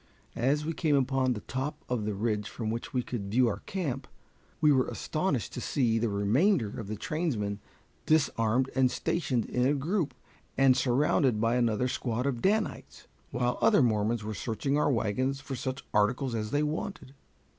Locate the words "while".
13.29-13.59